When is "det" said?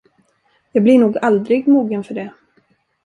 2.13-2.31